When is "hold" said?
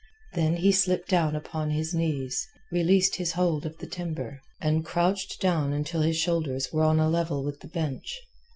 3.33-3.67